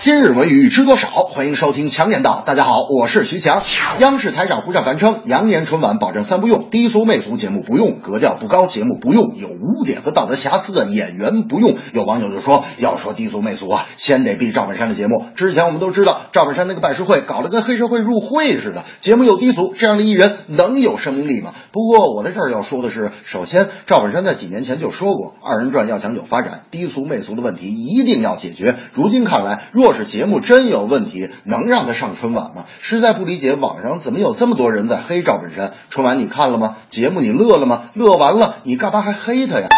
[0.00, 1.08] 今日文娱知多少？
[1.08, 2.44] 欢迎收听强言道。
[2.46, 3.60] 大家好，我是徐强。
[3.98, 11.76] 央视台长胡善凡称，羊年春晚保证三不用：低俗媚俗节目不用，格调不高节目不用，有污点和道德瑕疵的演员不用。
[11.92, 15.24] 有网友就说，要说低俗媚俗啊，先得避赵本山的节目。
[15.34, 21.52] 之前我们都知道，赵本山那个拜师会搞得跟黑社会入会似的，节目又低俗，这样的艺人能有生命力吗？
[21.72, 28.76] 不过我在这儿要说的是，首先赵本山在几年前就说过，二人转要想有发展，低俗媚俗的问题一定要解决。
[28.94, 32.64] 如今看来，若是节目真有问题，能让他上春晚吗？
[32.80, 35.72] 实在不理解网上怎么有这么多人在黑赵本山。
[35.90, 36.76] 春晚你看了吗？
[36.88, 37.90] 节目你乐了吗？
[37.94, 39.68] 乐完了，你干嘛还黑他呀？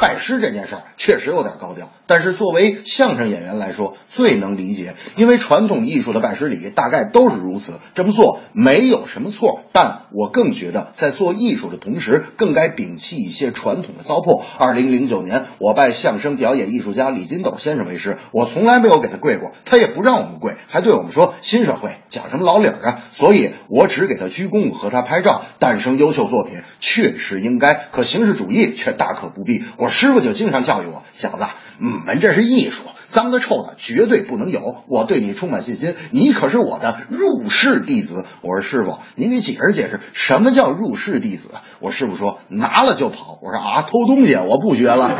[0.00, 7.78] 拜师这件事儿确实有点高调，但是作为相声演员来说，最能理解，因为传统艺术的拜师礼大概都是如此。
[7.94, 14.42] 这么做没有什么错，但我更觉得在做艺术的同时，更该摒弃一些传统的糟粕。
[14.56, 25.42] 二零零九年，我拜相声表演艺术家李金斗先生为师，我从来没有给他跪过，他也不让我们跪，还对我们说新社会讲什么老理儿啊，所以我只给他鞠躬和他拍照。
[25.58, 29.64] 诞生优秀作品确实应该，可形式主义却大可不必。
[29.78, 31.46] 我师傅就经常教育我，小子，
[31.78, 34.82] 你们这是艺术，脏的臭的绝对不能有。
[34.88, 38.24] 我对你充满信心，你可是我的入室弟子。
[38.42, 41.50] 我说师傅，您给解释解释，什么叫入室弟子？
[41.78, 43.38] 我师傅说拿了就跑。
[43.40, 45.14] 我说啊，偷东西，我不学了。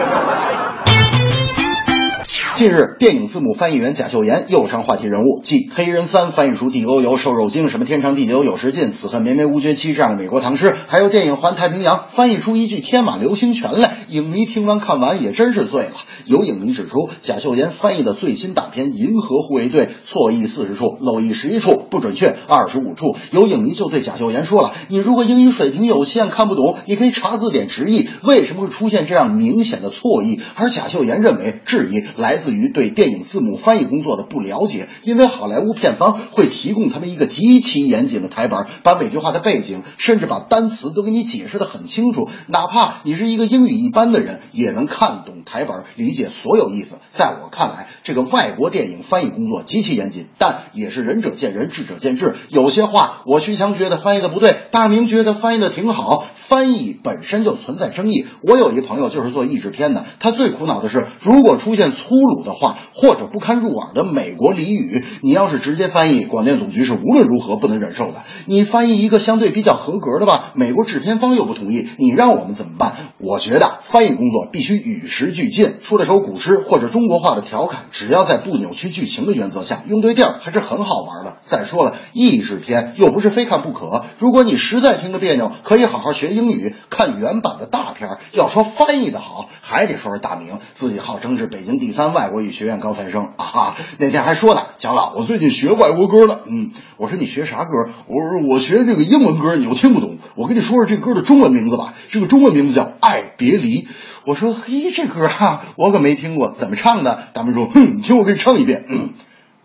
[2.61, 15.93] 近日，电影字幕翻译员贾秀妍又上话题人物，继《黑人三》翻译出地沟油、瘦肉精，什么天长地久有时尽，此恨绵绵无绝期这样的美国唐诗，还有电影《环太平洋》翻译出一句天马流星拳来，影迷听完看完也真是醉了。
[16.27, 23.17] 有影迷指出，贾秀妍翻译的最新大片《银河护卫队》错译四十处，漏译十一处，不准确二十五处。
[23.31, 46.97] 有影迷就对贾秀妍说了：“你如果英语水平有限看不懂，你可以查字典直译，为什么会出现这样明显的错译？”而贾秀妍认为，质疑来自于对电影字幕翻译工作的不了解，因为好莱坞片方会提供他们一个极其严谨的台本，把每句话的背景，甚至把单词都给你解释的很清楚，哪怕你是一个英语一般的人，也能看懂台本，理解所有意思。
[47.11, 52.35] 在我看来，这个外国电影翻译工作极其严谨，但也是仁者见仁，智者见智。
[52.49, 58.27] 有些话我徐强觉得翻译的不对，大明觉得翻译的挺好，翻译本身就存在争议。
[58.43, 68.23] 我有一朋友就是做译制片的，他最苦恼的是，如果出现粗鲁的话或者不堪入耳的美国俚语，你要是直接翻译，广电总局是无论如何不能忍受的。
[68.47, 72.95] 你翻译一个相对比较合格的吧，美国制片方又不同意，你让我们怎么办？
[73.19, 81.37] 我觉得翻译工作必须与时俱进，出了首古诗或者中国话的调侃，只要在不扭曲剧情的原则下，用对地儿还是很好玩的。
[81.43, 88.19] 再说了，译制片又不是非看不可，如果你实在听着别扭，可以好好学英语，看原版的大片。
[88.33, 93.77] 要说翻译的好，还得说是大明，自己号称是北京第三外国语学院高材生啊。
[93.99, 96.41] 那天还说呢，蒋老，我最近学外国歌了。
[96.47, 97.71] 嗯，我说你学啥歌？
[98.09, 100.19] 我说我学这个英文歌，你又听不懂。
[100.35, 103.83] 我跟你说说这歌的中文名字吧，这个中文名字叫《爱别离》。
[104.25, 107.23] 我说嘿，这歌啊，我可没听过，怎么唱的？
[107.33, 108.85] 大明说，哼，你听我给你唱一遍。
[108.89, 109.11] 嗯。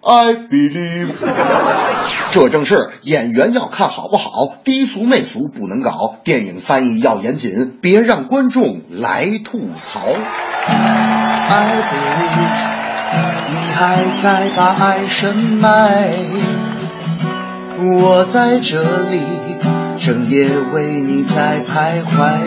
[0.08, 1.14] I believe，
[2.32, 10.02] 这正是演员要看好不好，低俗媚俗不能搞，电影翻译要严谨，别让观众来吐槽。
[10.68, 12.76] I believe
[13.50, 16.14] 你还在把爱深埋，
[17.80, 19.22] 我在这里
[19.98, 22.38] 整夜为你在徘徊。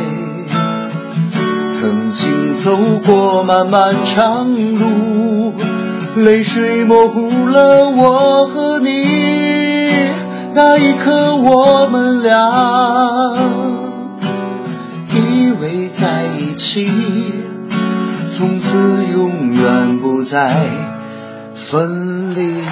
[1.81, 4.49] 曾经走过漫漫长
[4.79, 5.38] 路，
[6.17, 9.07] 泪水模糊了我和你。
[10.55, 13.37] 那一刻，我们俩
[15.15, 16.91] 依偎在一起。
[18.37, 18.77] 从此
[19.13, 20.55] 永远不再
[21.55, 22.63] 分离。